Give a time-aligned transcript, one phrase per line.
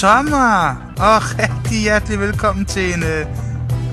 [0.00, 3.36] Sommer, og rigtig hjertelig velkommen til en uh,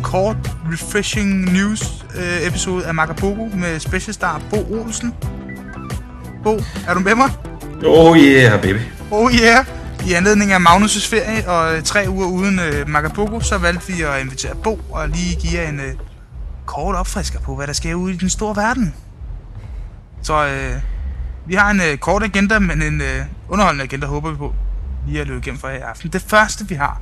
[0.03, 0.37] kort,
[0.71, 5.13] refreshing news uh, episode af Macapoko med special star Bo Olsen.
[6.43, 7.31] Bo, er du med mig?
[7.85, 8.79] Oh yeah, baby.
[9.11, 9.65] Oh yeah.
[10.07, 14.01] I anledning af Magnus' ferie og uh, tre uger uden uh, Macapoko, så valgte vi
[14.01, 15.85] at invitere Bo og lige give jer en uh,
[16.65, 18.93] kort opfrisker på, hvad der sker ude i den store verden.
[20.21, 20.81] Så uh,
[21.49, 24.53] vi har en uh, kort agenda, men en uh, underholdende agenda, håber vi på
[25.07, 26.09] lige at løbe igennem for i aften.
[26.09, 27.01] Det første, vi har,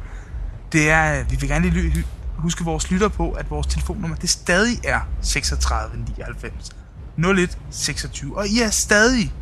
[0.71, 2.05] det er, at vi vil gerne lige
[2.35, 6.71] huske vores lytter på, at vores telefonnummer, det stadig er 36 99
[7.17, 8.37] 01 26.
[8.37, 9.33] Og I er stadig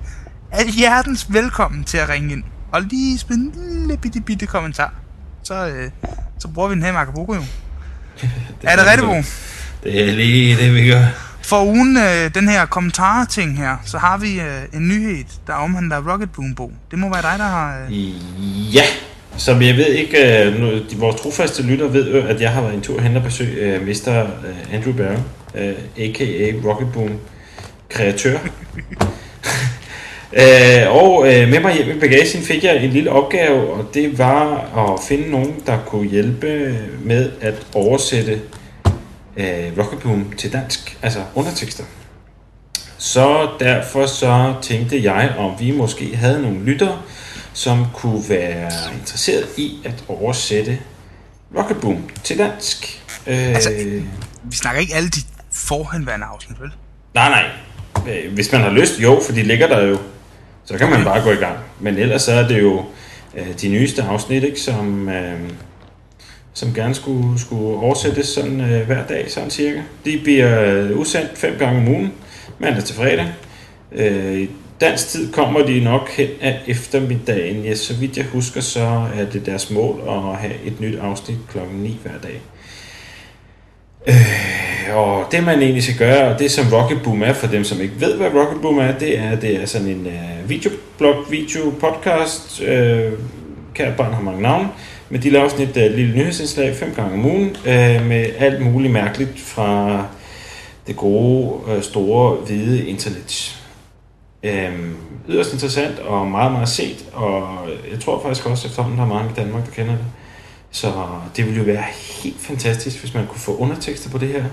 [0.52, 2.44] al hjertens velkommen til at ringe ind.
[2.72, 4.94] Og lige smide en lille bitte, bitte kommentar.
[5.44, 5.92] Så, øh,
[6.40, 7.42] så bruger vi den her i jo.
[8.62, 9.14] det er det rigtigt, Bo?
[9.84, 11.06] Det er lige det, vi gør.
[11.54, 16.12] For ugen øh, den her kommentar-ting her, så har vi øh, en nyhed, der omhandler
[16.12, 16.72] Rocket Boom Bo.
[16.92, 17.86] Det må være dig, der har...
[17.90, 18.76] Øh...
[18.76, 18.84] Ja,
[19.38, 22.62] som jeg ved ikke, øh, nu, de, vores trofaste lytter ved jo, at jeg har
[22.62, 24.10] været en tur hen og besøge øh, Mr.
[24.10, 25.20] Øh, Andrew Barrow,
[25.56, 26.52] øh, a.k.a.
[26.66, 27.12] Rocket Boom,
[27.90, 28.38] kreatør.
[30.42, 34.18] øh, og øh, med mig hjem i bagagen fik jeg en lille opgave, og det
[34.18, 34.46] var
[34.78, 38.40] at finde nogen, der kunne hjælpe med at oversætte
[39.38, 41.84] øh, Rocket Boom til dansk, altså undertekster.
[42.98, 47.02] Så derfor så tænkte jeg, om vi måske havde nogle lyttere,
[47.54, 50.80] som kunne være interesseret i at oversætte
[51.58, 53.04] Rocket Boom til dansk.
[53.28, 53.70] Øh, Altså,
[54.44, 56.72] vi snakker ikke alle de forhenværende afsnit, vel?
[57.14, 57.46] nej, nej.
[58.14, 59.98] Øh, Hvis man har lyst, jo, for de ligger der jo.
[60.66, 61.58] Så kan man bare gå i gang.
[61.80, 62.86] Men ellers så er det jo
[63.36, 65.40] øh, de nyeste afsnit, ikke, som, øh,
[66.54, 69.82] som gerne skulle, skulle oversættes sådan øh, hver dag, sådan cirka.
[70.06, 72.14] De bliver udsendt fem gange om ugen,
[72.60, 73.28] mandag til fredag.
[73.92, 74.50] Øh, I
[74.82, 77.64] dansk tid kommer de nok hen af eftermiddagen.
[77.64, 81.38] Ja, så vidt jeg husker, så er det deres mål at have et nyt afsnit
[81.50, 82.42] klokken 9 hver dag.
[84.08, 87.64] Øh, og det man egentlig skal gøre, og det som Rocket Boom er, for dem
[87.64, 91.16] som ikke ved, hvad Rocket Boom er, det er, det er sådan en øh, videoblog,
[91.30, 93.12] video podcast, øh,
[93.74, 94.70] kært barn har mange navne,
[95.14, 98.62] men de laver sådan et uh, lille nyhedsindslag fem gange om ugen, øh, med alt
[98.62, 100.06] muligt mærkeligt fra
[100.88, 103.62] det gode, øh, store, hvide internet.
[104.44, 104.96] Øhm,
[105.30, 107.58] yderst interessant og meget, meget set, og
[107.92, 110.06] jeg tror faktisk også, at der er mange i Danmark, der kender det.
[110.72, 110.94] Så
[111.36, 111.84] det ville jo være
[112.24, 114.44] helt fantastisk, hvis man kunne få undertekster på det her.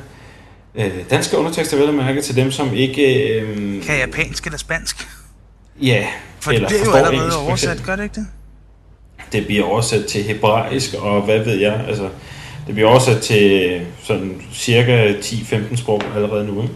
[0.75, 3.35] Øh, danske undertekster vel at mærke til dem, som ikke...
[3.41, 5.09] Øh, Kan japansk eller spansk?
[5.83, 6.07] ja,
[6.41, 8.27] For det bliver jo allerede engelsk, oversat, gør det ikke det?
[9.33, 12.09] Det bliver oversat til hebraisk, og hvad ved jeg, altså...
[12.67, 16.75] Det bliver oversat til sådan cirka 10-15 sprog allerede nu, ikke?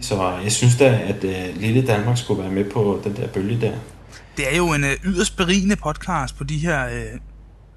[0.00, 3.60] Så jeg synes da, at øh, lille Danmark skulle være med på den der bølge
[3.60, 3.72] der.
[4.36, 7.02] Det er jo en øh, yderst berigende podcast på de her øh,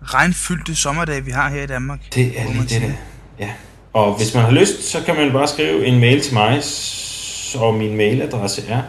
[0.04, 2.00] regnfyldte sommerdage, vi har her i Danmark.
[2.16, 2.92] Det er lige det der.
[3.40, 3.50] Ja.
[3.94, 6.62] Og hvis man har lyst, så kan man bare skrive en mail til mig,
[7.56, 8.82] og min mailadresse er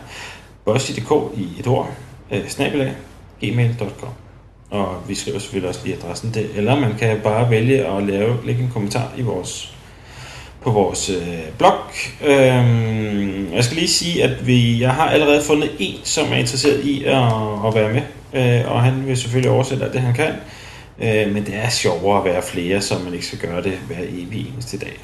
[0.65, 1.91] bossy.dk i et ord,
[2.31, 2.95] øh, snabelag,
[3.41, 4.09] gmail.com.
[4.71, 6.51] Og vi skriver selvfølgelig også lige adressen det.
[6.57, 9.75] Eller man kan bare vælge at lave, lægge en kommentar i vores,
[10.63, 11.75] på vores øh, blog.
[12.25, 16.85] Øhm, jeg skal lige sige, at vi, jeg har allerede fundet en, som er interesseret
[16.85, 17.23] i at,
[17.67, 18.03] at være med.
[18.35, 20.33] Øh, og han vil selvfølgelig oversætte alt det, han kan.
[21.03, 24.01] Øh, men det er sjovere at være flere, så man ikke skal gøre det hver
[24.09, 24.99] evig eneste dag.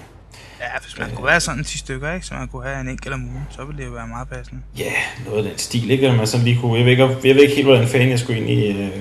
[0.60, 2.26] Ja, hvis man kunne være sådan 10 stykker, ikke?
[2.26, 4.60] så man kunne have en enkelt om ugen, så ville det jo være meget passende.
[4.78, 4.92] Ja,
[5.26, 6.04] noget af den stil, ikke?
[6.04, 8.18] Eller man sådan lige kunne, jeg ved ikke, jeg ved ikke helt, hvordan fanden jeg
[8.18, 9.00] skulle egentlig øh,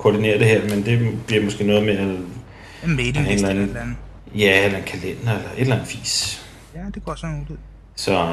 [0.00, 3.96] koordinere det her, men det bliver måske noget med, En mailingliste eller eller eller andet.
[4.34, 6.42] ja, eller en kalender, eller et eller andet fis.
[6.74, 7.56] Ja, det går sådan ud.
[7.96, 8.28] Så,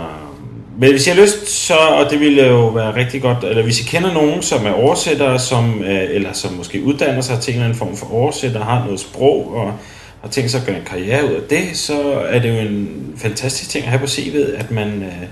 [0.80, 3.80] men hvis jeg har lyst, så, og det ville jo være rigtig godt, eller hvis
[3.80, 7.56] I kender nogen, som er oversættere, som, øh, eller som måske uddanner sig til en
[7.56, 9.74] eller anden form for oversætter, har noget sprog, og
[10.22, 12.90] har tænkt sig at gøre en karriere ud af det, så er det jo en
[13.18, 15.28] fantastisk ting at have på CV'et, at man øh,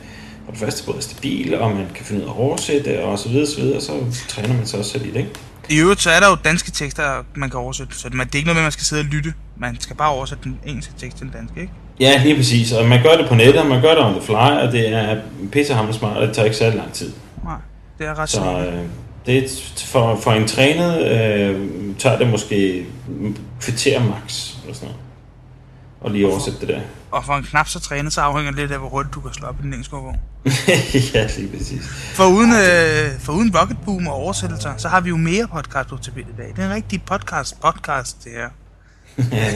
[0.46, 3.20] for det første både er stabil, og man kan finde ud af at oversætte, og
[3.20, 3.92] så videre, så videre, så
[4.28, 5.30] træner man sig også selv i det, ikke?
[5.70, 8.46] I øvrigt, så er der jo danske tekster, man kan oversætte, så det er ikke
[8.46, 9.34] noget med, at man skal sidde og lytte.
[9.58, 11.74] Man skal bare oversætte den engelske tekst til den danske, ikke?
[12.00, 14.22] Ja, lige præcis, og man gør det på nettet, og man gør det on the
[14.22, 15.18] fly, og det er
[15.52, 17.14] pissehammer smart, og det tager ikke særlig lang tid.
[17.44, 17.58] Nej,
[18.00, 18.84] det er ret Så så, øh,
[19.26, 19.48] det er
[19.86, 21.68] for, for en trænet øh,
[21.98, 22.86] tager det måske
[23.62, 25.05] kvarter max, eller sådan noget.
[26.06, 26.82] Og lige oversætte det der.
[27.12, 29.34] Og for en knap så trænet, så afhænger det lidt af, hvor hurtigt du kan
[29.34, 30.16] slå op i den engelske ordbog.
[31.14, 31.82] ja, lige præcis.
[32.14, 35.90] For uden, øh, for uden Rocket Boom og oversættelser, så har vi jo mere podcast
[35.90, 36.48] på tapetet i dag.
[36.56, 38.50] Det er en rigtig podcast, podcast det her.
[39.32, 39.52] Ja,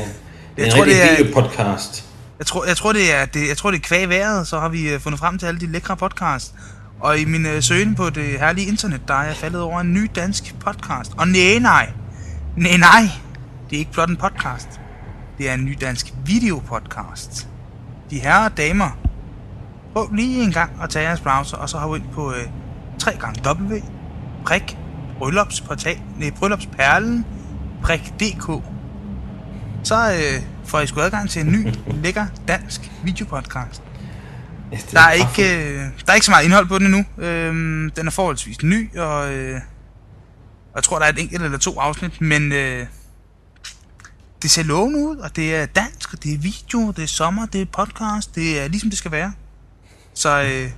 [0.55, 2.05] det er en tror, rigtig det er- podcast.
[2.39, 4.69] Jeg tror, jeg tror, det er, det, jeg tror, det er kvæg vejret, så har
[4.69, 6.53] vi øh, fundet frem til alle de lækre podcasts.
[6.99, 9.93] Og i min øh, søgen på det herlige internet, der er jeg faldet over en
[9.93, 11.11] ny dansk podcast.
[11.17, 11.89] Og nej, nej,
[12.57, 13.01] Nej, nej.
[13.69, 14.78] Det er ikke blot en podcast.
[15.39, 17.47] Det er en ny dansk videopodcast.
[18.09, 18.97] De herrer og damer,
[19.93, 22.47] prøv lige en gang at tage jeres browser, og så hop ind på øh,
[22.99, 23.75] 3 gange W,
[24.45, 24.77] prik,
[25.17, 27.25] bryllupsportal, nej, bryllupsperlen,
[27.83, 28.63] prik.dk.
[29.83, 31.67] Så øh, får I sgu adgang til en ny,
[32.03, 33.81] lækker dansk videopodcast.
[34.71, 37.05] Ja, det Der er, ikke, øh, der er ikke så meget indhold på den endnu.
[37.17, 39.55] Øhm, den er forholdsvis ny, og, øh,
[40.65, 42.85] og jeg tror, der er et enkelt eller to afsnit, men øh,
[44.41, 47.45] det ser lovende ud, og det er dansk, og det er video, det er sommer,
[47.45, 49.31] det er podcast, det er ligesom det skal være.
[50.13, 50.69] Så øh,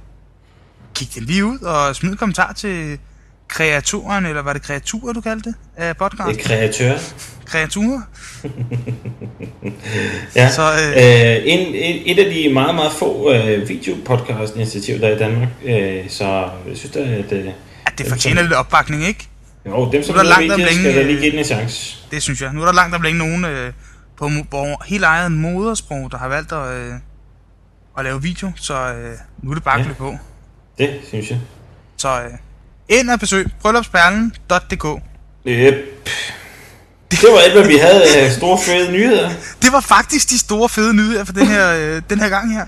[0.95, 2.99] kig den lige ud, og smid en kommentar til
[3.47, 6.29] kreaturen, eller var det kreaturer, du kaldte det, af podcast?
[6.29, 6.97] Det er kreatør.
[7.45, 8.01] Kreaturer?
[10.35, 10.49] Ja.
[10.49, 15.07] Så, Så, øh, øh, en, en, et af de meget, meget få øh, videopodcast-initiativer, der
[15.07, 15.49] er i Danmark.
[15.65, 17.31] Øh, så jeg synes da, at...
[17.31, 17.47] Øh,
[17.85, 19.27] At det fortjener lidt opbakning, ikke?
[19.65, 21.39] Jo, dem som Nu er der langt om længe, skal da lige øh, give den
[21.39, 21.97] en chance.
[22.11, 22.53] Det synes jeg.
[22.53, 23.73] Nu er der langt om længe nogen øh,
[24.17, 26.93] på, på helt eget modersprog, der har valgt at, øh,
[27.97, 29.85] at lave video, så øh, nu er det bare Ja.
[29.97, 30.17] på.
[30.77, 31.39] Det synes jeg.
[31.97, 32.29] Så øh,
[32.89, 34.85] ind og besøg bryllupsperlen.dk
[35.47, 35.75] Yep.
[37.11, 39.29] Det var alt, hvad vi havde af store fede nyheder.
[39.61, 42.65] Det var faktisk de store fede nyheder for den her, øh, den her gang her.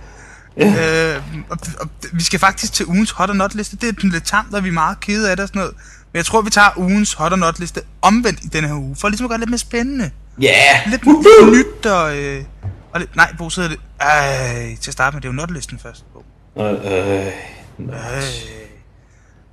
[0.58, 1.16] Ja.
[1.16, 3.78] Øh, og, og, vi skal faktisk til ugens hot or not liste.
[3.78, 5.76] Det er den lidt tamt, og vi er meget kede af det og sådan noget.
[6.14, 8.96] Men jeg tror, vi tager ugens hot or not liste omvendt i denne her uge,
[8.96, 10.12] for ligesom at gøre det lidt mere spændende.
[10.42, 10.48] Ja!
[10.48, 10.92] Yeah.
[10.92, 12.18] Lidt, lidt nyt og...
[12.18, 12.46] Øh,
[12.94, 13.80] og lidt, nej, Bo sidder det...
[14.00, 16.06] Ej, til at starte med, det er jo not-listen først.
[16.14, 16.26] Bo.
[16.56, 17.32] Og, øh,
[17.80, 18.24] Øh.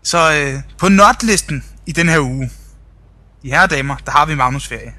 [0.03, 2.51] Så øh, på notlisten i den her uge,
[3.43, 4.95] de her damer, der har vi Magnus ferie.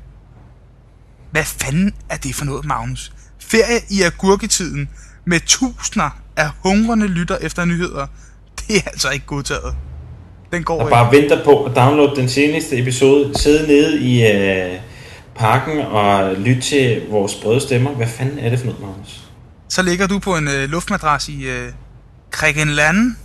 [1.31, 3.13] Hvad fanden er det for noget, Magnus?
[3.40, 4.90] Ferie i agurketiden
[5.25, 8.08] med tusinder af hungrende lytter efter nyheder.
[8.60, 9.75] Det er altså ikke godtaget.
[10.51, 10.92] Den går og ikke.
[10.92, 13.39] bare venter på at downloade den seneste episode.
[13.39, 14.80] Sidde nede i øh,
[15.36, 17.92] parken og lytte til vores brøde stemmer.
[17.92, 19.21] Hvad fanden er det for noget, Magnus?
[19.69, 21.71] Så ligger du på en øh, luftmadras i øh,
[22.31, 23.15] Krigenland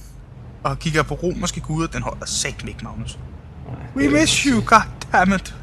[0.62, 1.86] og kigger på romerske guder.
[1.86, 3.18] Den holder satme ikke, Magnus.
[3.96, 5.54] Nej, We miss you, goddammit.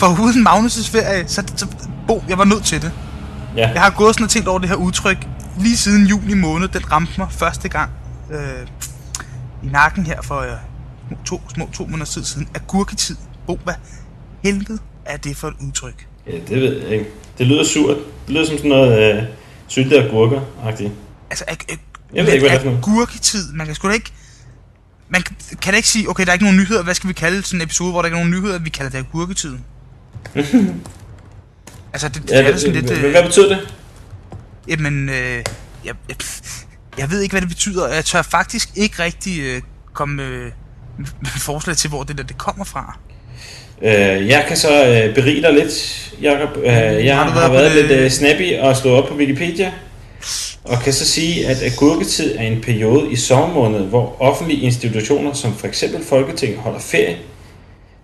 [0.00, 1.66] For uden Magnus' ferie, så, så
[2.06, 2.92] Bo, jeg var nødt til det.
[3.56, 3.70] Ja.
[3.70, 5.18] Jeg har gået sådan og tænkt over det her udtryk
[5.60, 6.68] lige siden juni måned.
[6.68, 7.90] Den ramte mig første gang
[8.30, 8.66] øh,
[9.62, 10.50] i nakken her for øh,
[11.24, 12.48] to, små to måneder tid siden.
[12.54, 13.16] Agurketid.
[13.46, 13.74] Bo, hvad
[14.42, 16.06] helvede er det for et udtryk?
[16.26, 17.06] ja, det ved jeg ikke.
[17.38, 17.96] Det lyder surt.
[17.96, 19.22] Det lyder som sådan noget øh,
[19.66, 20.90] syltede agurker-agtigt.
[21.30, 21.78] Altså, ag- ag-
[22.14, 23.52] Jeg ved ikke, hvad det er agurketid.
[23.52, 24.12] Man kan sgu da ikke...
[25.08, 26.82] Man kan, kan da ikke sige, okay, der er ikke nogen nyheder.
[26.82, 28.58] Hvad skal vi kalde sådan en episode, hvor der ikke er nogen nyheder?
[28.58, 29.56] Vi kalder det agurketid.
[31.92, 32.86] altså, det, det Ja, er det, sådan lidt...
[32.86, 33.74] hvad, Øh, hvad betyder det?
[34.68, 35.44] Jamen, øh, jeg,
[36.08, 36.16] jeg,
[36.98, 37.88] jeg ved ikke, hvad det betyder.
[37.88, 39.62] Jeg tør faktisk ikke rigtig øh,
[39.92, 40.50] komme med,
[40.98, 42.98] med forslag til, hvor det der det kommer fra.
[43.82, 46.56] Øh, jeg kan så øh, berige dig lidt, Jacob.
[46.56, 46.64] Øh,
[47.06, 49.72] jeg Har været har været lidt øh, snappy og slået op på Wikipedia.
[50.64, 55.56] Og kan så sige, at agurketid er en periode i sommermåneden, hvor offentlige institutioner, som
[55.56, 57.16] for eksempel Folketinget, holder ferie,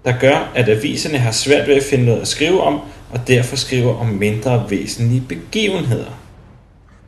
[0.04, 2.80] der gør, at aviserne har svært ved at finde noget at skrive om,
[3.10, 6.23] og derfor skriver om mindre væsentlige begivenheder.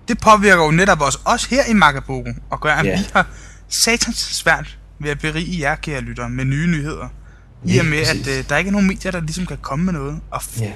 [0.08, 2.98] Det påvirker jo netop os, også her i Magabogo, og gør, at Ja.
[2.98, 3.26] vi har
[3.68, 7.08] satans svært ved at berige jer, kære lyttere, med nye nyheder.
[7.64, 9.92] I og med, at øh, der ikke er nogen medier, der ligesom kan komme med
[9.92, 10.20] noget.
[10.30, 10.72] Og f- Ja.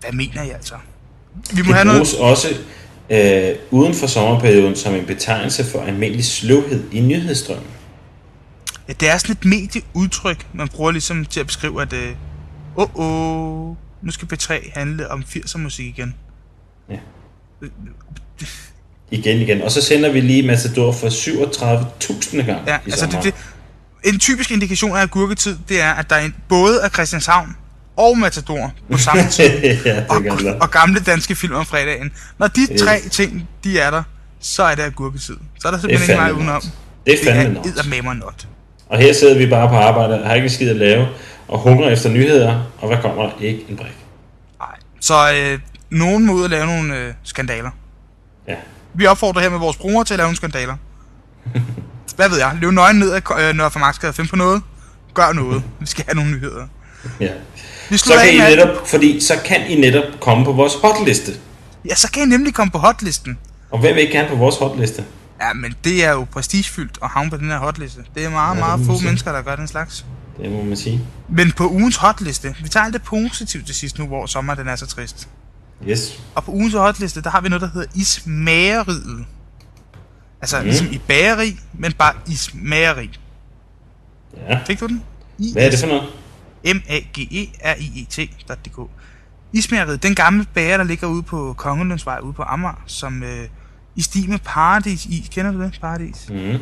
[0.00, 0.74] hvad mener I altså?
[1.52, 2.00] Vi må Det have noget...
[2.20, 2.48] også
[3.10, 7.66] øh, uden for sommerperioden som en betegnelse for almindelig sløvhed i nyhedsstrømmen.
[8.88, 12.14] Ja, det er sådan et medieudtryk, man bruger ligesom til at beskrive, at øh,
[12.76, 16.14] åh, oh, nu skal P3 handle om 80'er musik igen.
[16.90, 16.96] Ja.
[19.10, 19.62] Igen, igen.
[19.62, 23.34] Og så sender vi lige Matador for 37.000 gang Ja, i altså det, det,
[24.14, 27.56] en typisk indikation af agurketid, det er, at der er en, både er Christianshavn
[27.96, 30.54] og Matador på samme tid, ja, det og, det.
[30.60, 32.12] og gamle danske film om fredagen.
[32.38, 32.80] Når de Yes.
[32.80, 34.02] tre ting, de er der,
[34.40, 35.36] så er det agurketid.
[35.60, 36.62] Så er der Det er simpelthen ikke fandme udenom.
[37.06, 37.66] Det er Det fandme er not.
[37.66, 38.46] eddermame not.
[38.88, 41.06] Og her sidder vi bare på arbejde, har ikke skid at lave,
[41.48, 43.30] og hungrer efter nyheder, og hvad kommer der?
[43.40, 43.92] Ikke en brik.
[44.60, 44.68] Nej.
[45.00, 45.58] Så øh,
[45.90, 47.70] nogen må ud og lave nogle øh, skandaler.
[48.48, 48.54] Ja.
[48.94, 50.76] Vi opfordrer her med vores brugere til at lave nogle skandaler.
[52.16, 52.58] Hvad ved jeg?
[52.60, 54.12] Løb nøgen ned af øh, Nørre for Marksgade.
[54.12, 54.62] Find på noget.
[55.14, 55.62] Gør noget.
[55.80, 56.66] Vi skal have nogle nyheder.
[57.20, 57.30] ja.
[57.90, 61.32] Vi Så kan af I netop, fordi så kan I netop komme på vores hotliste.
[61.88, 63.38] Ja, så kan I nemlig komme på hotlisten.
[63.70, 65.04] Og hvem vil ikke gerne på vores hotliste?
[65.40, 68.00] Ja, men det er jo prestigefyldt at havne på den her hotliste.
[68.14, 69.04] Det er meget, Ja, meget få sige.
[69.04, 70.04] mennesker, der gør den slags.
[70.42, 71.00] Det må man sige.
[71.28, 74.68] Men på ugens hotliste, vi tager alt det positivt til sidst nu, hvor sommer den
[74.68, 75.28] er så trist.
[75.88, 76.22] Yes.
[76.34, 79.24] Og på ugens hotliste, der har vi noget, der hedder ismageriet.
[80.40, 80.64] Altså Mm.
[80.64, 83.18] ligesom i bageri, men bare ismageri.
[84.36, 84.60] Ja.
[84.66, 85.02] Fik du den?
[85.38, 86.02] I Hvad er det for noget?
[87.60, 88.90] M-A-G-E-R-I-E-T.dk.
[89.52, 93.48] Ismejeriet, den gamle bager, der ligger ude på Kongelundsvej ude på Amager, som øh,
[93.96, 95.28] i stil med Paradis is.
[95.28, 95.78] Kender du det?
[95.80, 96.26] Paradis?
[96.30, 96.58] Mm.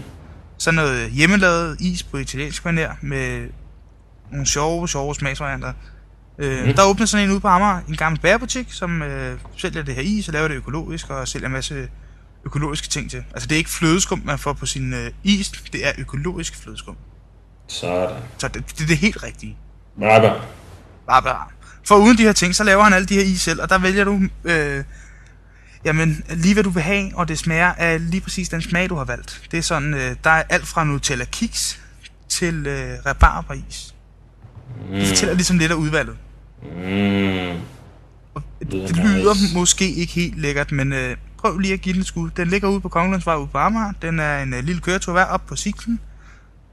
[0.59, 3.49] Sådan noget hjemmelavet is på italiensk manér med
[4.31, 5.73] nogle sjove, sjove smagsvarianter.
[6.38, 6.75] Øh, Mhm.
[6.75, 10.02] Der åbner sådan en ude på Amager, en gammel bagerbutik, som øh, sælger det her
[10.02, 11.88] is og laver det økologisk og sælger en masse
[12.47, 13.25] økologiske ting til.
[13.33, 16.97] Altså det er ikke flødeskum, man får på sin øh, is, det er økologisk flødeskum.
[17.68, 18.16] Sådan.
[18.38, 19.57] Så det, det er det helt rigtige.
[21.07, 21.45] Bare, bare.
[21.87, 23.78] For uden de her ting, så laver han alle de her is selv, og der
[23.78, 24.85] vælger du, øh,
[25.85, 28.95] jamen, lige hvad du vil have, og det smager af lige præcis den smag, du
[28.95, 29.42] har valgt.
[29.50, 31.80] Det er sådan, øh, der er alt fra Nutella Kiks
[32.28, 33.95] til øh, rabarberis.
[34.92, 36.16] Det fortæller ligesom lidt af udvalget.
[36.62, 37.59] Mm.
[38.73, 39.55] Lyder det lyder nice.
[39.55, 42.31] måske ikke helt lækkert, men øh, prøv lige at give den et skud.
[42.37, 43.93] Den ligger ude på Kongelandsvej ude på Amager.
[44.03, 46.00] Den er en øh, lille køretur hver op på cyklen.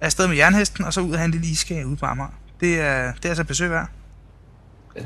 [0.01, 2.29] Afsted med jernhesten, og så ud af en lille iskage ude på Amager.
[2.59, 3.87] Det er, det er altså besøg værd.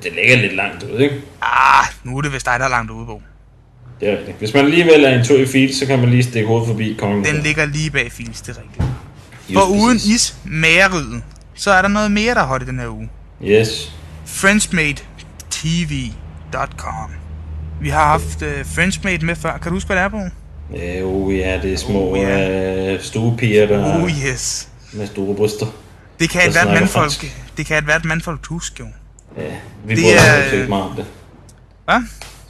[0.03, 1.21] Det ligger lidt langt ud, ikke?
[1.41, 3.21] Ah, nu er det vist dig, der er langt ude på.
[3.99, 4.37] Det er rigtigt.
[4.37, 6.95] Hvis man alligevel er en tur i fil, så kan man lige stikke hovedet forbi
[6.99, 7.25] kongen.
[7.25, 8.83] Den ligger lige bag Fils, det er rigtigt.
[9.53, 12.87] For uden is mæreriet, så er der noget mere, der er hot i den her
[12.87, 13.09] uge.
[13.43, 13.98] Yes.
[14.33, 17.11] FrenchMadeTV.com
[17.81, 19.57] Vi har haft uh, FrenchMade med før.
[19.57, 20.21] Kan du huske, hvad det er på?
[20.75, 22.93] Ja, oh, ja, det er små Oh, ja.
[22.93, 24.69] øh, stuepiger, der Oh yes.
[24.93, 25.65] med store bryster.
[26.19, 27.35] Det kan et hvert mandfolk, fransk.
[27.57, 28.85] det kan et hvert mandfolk huske jo.
[29.37, 29.55] Ja,
[29.85, 31.05] vi Det bryder er- ikke meget om det.
[31.85, 32.01] Hvad?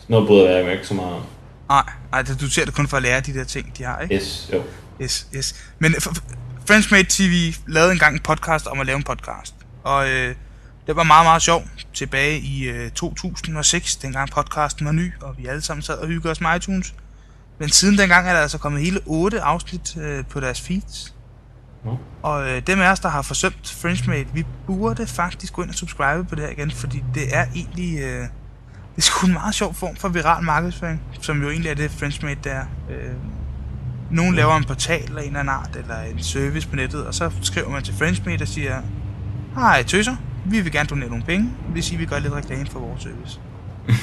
[0.08, 1.22] Noget bryder jeg mig ikke så meget om.
[1.70, 4.16] Nej, nej, du ser det kun for at lære de der ting, de har, ikke?
[4.16, 4.62] Yes, jo.
[5.02, 5.56] Yes, yes.
[5.80, 6.36] Men f- f-
[6.68, 9.54] FrenchMade TV lavede engang en podcast om at lave en podcast.
[9.84, 10.36] Og øh,
[10.88, 15.46] det var meget, meget sjov tilbage i øh, 2006, dengang podcasten var ny, og vi
[15.46, 16.94] alle sammen sad og hyggede os med iTunes.
[17.60, 21.16] Men siden dengang er der altså kommet hele otte afsnit øh, på deres feeds.
[21.86, 21.98] Nå.
[22.24, 25.76] Og øh, dem af os, der har forsømt FrenchMade, vi burde faktisk gå ind og
[25.76, 28.00] subscribe på det her igen, fordi det er egentlig...
[28.00, 28.28] Øh,
[28.96, 31.92] det er sgu en meget sjov form for viral markedsføring, som jo egentlig er det
[31.92, 32.62] FrenchMade der.
[32.90, 33.14] Øh,
[34.12, 37.14] nogen laver en portal af en eller anden art, eller en service på nettet, og
[37.14, 38.82] så skriver man til FrenchMade og siger,
[39.56, 40.16] Hej tøser,
[40.46, 43.40] vi vil gerne donere nogle penge, hvis I vil gøre lidt reklame for vores service.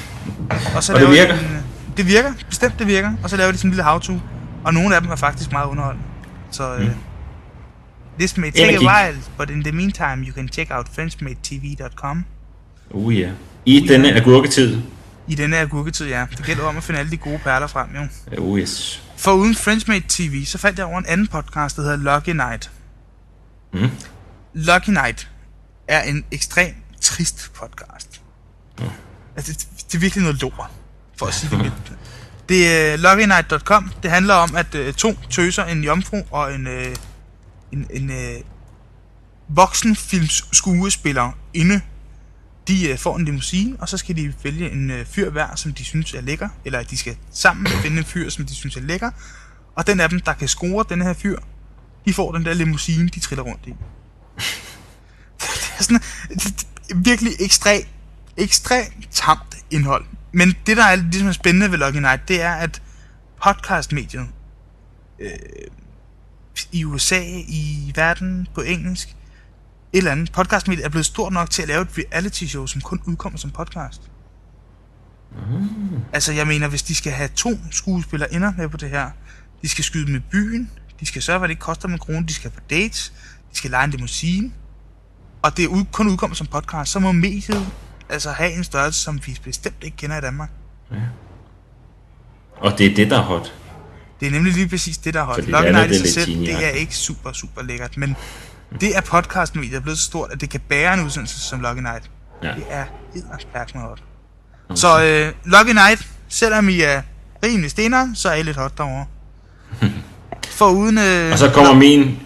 [0.75, 1.35] og så Og det laver virker?
[1.35, 1.63] De en,
[1.97, 4.19] det virker, bestemt det virker, og så laver de sådan en lille how-to,
[4.63, 6.07] og nogle af dem er faktisk meget underholdende.
[6.51, 6.93] Så øh, Mm.
[8.19, 12.25] this may take a while, but in the meantime you can check out frenchmadetv.com.
[12.89, 13.31] Uh, ja.
[13.65, 14.77] I denne agurketid.
[15.27, 16.25] I denne agurketid, ja.
[16.37, 18.41] Det gælder om at finde alle de gode perler frem, jo.
[18.41, 19.03] Uh, yes.
[19.17, 22.71] For uden Frenchmade TV, så faldt jeg over en anden podcast, der hedder Lucky Night.
[23.73, 23.89] Mm.
[24.53, 25.29] Lucky Night
[25.87, 28.21] er en ekstremt trist podcast.
[29.35, 30.71] Altså, det, det er virkelig noget lort,
[31.17, 31.93] for at sige det mildt.
[32.49, 33.91] Det er luckynight.com.
[34.03, 36.95] Det handler om, at øh, to tøser, en jomfru og en, øh,
[37.71, 38.41] en, en øh,
[39.47, 41.81] voksenfilms skuespiller inde,
[42.67, 45.73] de øh, får en limousine, og så skal de vælge en øh, fyr hver, som
[45.73, 48.81] de synes er lækker, eller de skal sammen finde en fyr, som de synes er
[48.81, 49.11] lækker,
[49.75, 51.39] og den af dem, der kan score den her fyr,
[52.05, 53.73] de får den der limousine, de triller rundt i.
[55.83, 56.01] sådan
[56.95, 57.87] virkelig ekstremt,
[58.37, 60.05] ekstremt tamt indhold.
[60.31, 62.81] Men det, der er ligesom spændende ved Lucky Night, det er, at
[63.43, 64.27] podcastmediet
[65.19, 65.29] øh,
[66.71, 69.09] i USA, i verden, på engelsk,
[69.93, 72.81] et eller andet, podcastmediet er blevet stort nok til at lave et reality show, som
[72.81, 74.01] kun udkommer som podcast.
[75.31, 75.99] Mm.
[76.13, 79.09] Altså, jeg mener, hvis de skal have to skuespillere inder med på det her,
[79.61, 81.99] de skal skyde med byen, de skal sørge for, at det ikke koster dem en
[81.99, 83.13] krone, de skal på dates,
[83.51, 84.51] de skal lege en limousine,
[85.41, 87.67] og det er ud, kun udkommer som podcast, så må mediet
[88.09, 90.49] altså have en størrelse, som vi bestemt ikke kender i Danmark.
[92.57, 93.53] Og det er det, der er hot.
[94.19, 95.35] Det er nemlig lige præcis det, der er hot.
[95.35, 98.15] Fordi andet, Night i sig selv, det er ikke super, super lækkert, men
[98.81, 101.81] det er podcastmediet er blevet så stort, at det kan bære en udsendelse som Lucky
[101.81, 102.09] Night.
[102.43, 102.47] Ja.
[102.47, 104.03] Det er edderspærk med hot.
[104.75, 107.01] Så øh, Lucky Night, selvom I er
[107.45, 109.05] rimelig stenere, så er I lidt hot derovre.
[110.57, 110.97] For uden...
[110.97, 112.19] Øh, Og så kommer min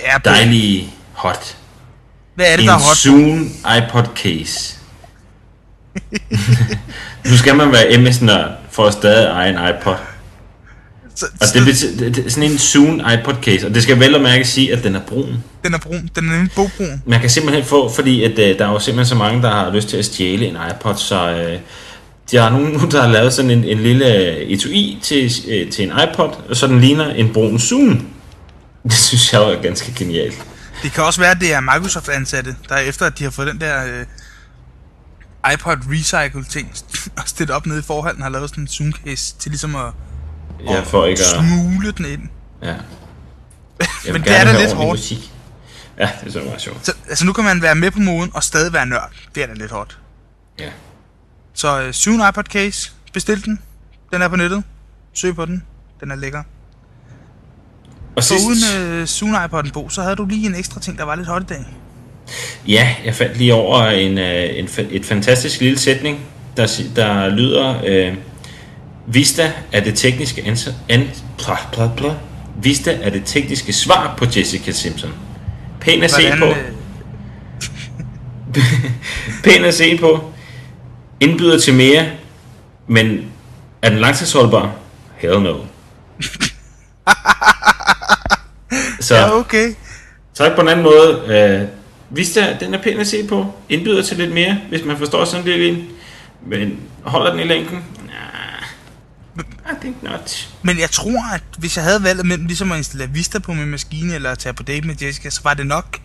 [0.00, 1.56] ja, dejlige hot.
[2.38, 2.96] Hvad er det, En der er hot?
[2.96, 4.76] Zoom iPod case.
[7.30, 9.94] nu skal man være MS-nørd for at stadig eje en iPod.
[11.14, 14.00] Så, Og det, betyder, det, det er sådan en Zoom iPod case, og det skal
[14.00, 15.44] vel og mærke sige, at den er brun.
[15.64, 16.10] den er brun.
[16.16, 17.02] Den er nemlig bogbrun.
[17.06, 19.72] Man kan simpelthen få, fordi at, øh, der er jo simpelthen så mange, der har
[19.74, 21.58] lyst til at stjæle en iPod, så øh,
[22.32, 25.84] der er nogen, nu, der har lavet sådan en, en lille etui til, øh, til
[25.84, 28.06] en iPod, og så den ligner en brun Zoom.
[28.84, 30.44] Det synes jeg er ganske genialt.
[30.82, 33.60] Det kan også være, at det er Microsoft-ansatte, der efter at de har fået den
[33.60, 34.06] der øh,
[35.54, 36.72] iPod Recycle-ting
[37.26, 39.92] stillet op nede i forhallen, har lavet sådan en Zoom-case til ligesom at,
[40.64, 41.26] Ja, for ikke at...
[41.26, 42.22] smule den ind.
[42.62, 42.74] Ja.
[44.12, 44.98] Men det er da lidt hårdt.
[44.98, 45.32] Musik.
[45.98, 46.86] Ja, det er så meget sjovt.
[46.86, 49.10] Så, altså nu kan man være med på moden og stadig være nørd.
[49.34, 49.98] Det er da lidt hot.
[50.58, 50.70] Ja.
[51.54, 53.62] Så uh, Soon iPod Case, bestil den.
[54.12, 54.64] Den er på nettet.
[55.14, 55.64] Søg på den.
[56.00, 56.42] Den er lækker.
[58.16, 61.14] Og sidst, uden Soon iPod'en på, så havde du lige en ekstra ting, der var
[61.14, 61.64] lidt hot i dag.
[62.68, 66.20] ja, jeg faldt lige over en, øh, en, et fantastisk lille sætning,
[66.56, 68.14] der, der lyder, øh,
[69.06, 72.14] Vista er det tekniske ansvar, an, pla, pla, pla.
[72.62, 75.10] Vista er det tekniske svar på Jessica Simpson.
[75.80, 76.44] Pæn at se på.
[76.44, 76.56] øh,
[79.44, 80.32] Pæn at se på.
[81.20, 82.06] Indbyder til mere.
[82.86, 83.24] Men
[83.82, 84.72] er den langtidsholdbar?
[85.16, 85.54] Hell no.
[89.00, 89.74] Så ja, okay.
[90.34, 91.22] sagt på en anden måde.
[91.26, 91.68] Øh,
[92.10, 93.54] Vista, den er pæn at se på.
[93.68, 95.88] Indbyder til lidt mere, hvis man forstår sådan lidt ind.
[96.46, 97.84] Men holder den i længden?
[98.06, 100.48] Nah, I think not.
[100.62, 103.66] Men jeg tror, at hvis jeg havde valgt mellem ligesom at installere Vista på min
[103.66, 105.98] maskine, eller at tage på date med Jessica, så var det nok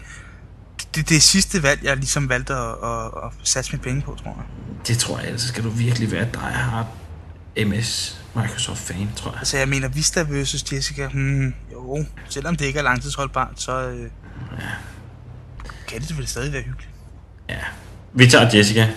[0.96, 4.32] det, det sidste valg, jeg ligesom valgte at, at, at satse mine penge på, tror
[4.38, 4.46] jeg.
[4.88, 6.88] Det tror jeg, ellers skal du virkelig være die hard
[7.58, 9.40] MS Microsoft fan, tror jeg.
[9.40, 14.10] Altså, jeg mener Vista versus Jessica, hmm, jo, selvom det ikke er langtidsholdbart, så øh,
[15.88, 16.90] kan det selvfølgelig stadig være hyggeligt.
[17.50, 17.60] Ja.
[18.14, 18.88] Vi tager Jessica.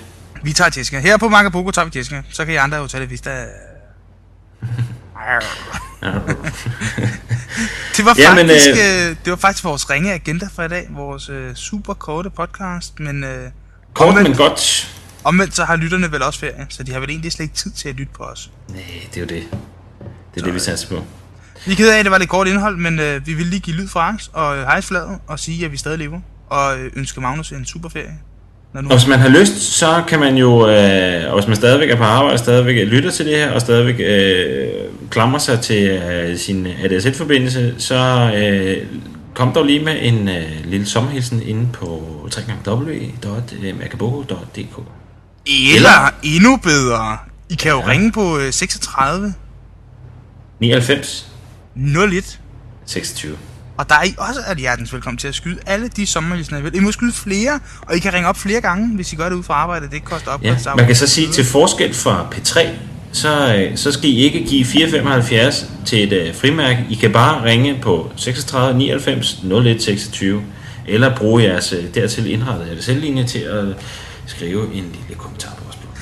[0.43, 0.99] Vi tager Jessica.
[0.99, 2.23] Her på Macaboco tager vi Jessica.
[2.31, 3.31] Så kan I andre jo tage det Vista.
[7.97, 10.69] det var Ja, men, faktisk, øh, øh, det var faktisk vores ringe agenda for i
[10.69, 10.87] dag.
[10.90, 13.00] Vores øh, super korte podcast.
[13.00, 13.50] Men øh,
[13.95, 14.96] Kort, men godt.
[15.26, 16.66] Omvendt så har lytterne vel også ferie.
[16.68, 18.50] Så de har vel egentlig slet ikke tid til at lytte på os.
[18.68, 18.78] Nej,
[19.14, 19.42] det er jo det.
[20.35, 21.04] Det er det, vi satser på.
[21.66, 23.61] Vi er ked af, at det var lidt kort indhold, men øh, vi vil lige
[23.61, 26.21] give lyd fra os og øh, hejse fladet og sige, at vi stadig lever.
[26.50, 28.14] Og øh, ønske Magnus en super ferie.
[28.75, 31.56] Når nu Og hvis man har lyst, så kan man jo, øh, og hvis man
[31.56, 34.69] stadigvæk er på arbejde, stadigvæk lytter til det her, og stadigvæk øh,
[35.10, 38.76] klamrer sig til øh, sin ADSL-forbindelse, så øh,
[39.34, 41.86] kom dog lige med en øh, lille sommerhilsen inde på
[42.67, 44.96] www.macaboko.dk
[45.47, 47.19] Eller endnu bedre.
[47.50, 49.35] I kan jo ringe på øh, 36
[50.61, 51.28] 99
[51.76, 52.41] 01
[52.87, 53.37] 26.
[53.76, 56.63] Og der er I også er hjertens velkommen til at skyde alle de sommerhilsener, I
[56.63, 56.75] vil.
[56.75, 59.37] I må skyde flere, og I kan ringe op flere gange, hvis I gør det
[59.37, 59.87] ud fra arbejde.
[59.87, 60.43] Det ikke koster op.
[60.43, 62.61] Ja, man kan så sige, til forskel fra P3,
[63.13, 66.87] så, øh, så skal I ikke give 475 til et øh, frimærke.
[66.91, 70.43] I kan bare ringe på 36 99 01 26,
[70.87, 73.65] eller bruge jeres øh, dertil indrettede ADSL-linje til at
[74.26, 75.93] skrive en lille kommentar på vores blog.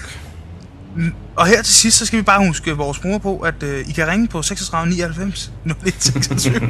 [1.36, 3.92] Og her til sidst, så skal vi bare huske vores mor på, at øh, I
[3.92, 5.52] kan ringe på 36 99
[5.86, 6.60] 01 26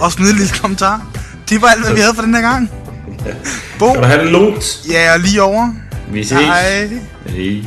[0.00, 1.06] og smide en lille kommentar.
[1.48, 2.70] Det var alt, hvad vi havde for den her gang.
[3.78, 4.80] Bo, Skal du have det lunt?
[4.90, 5.74] ja, lige over.
[6.12, 6.30] Vi ses.
[6.32, 6.86] Hej.
[7.26, 7.64] Hej.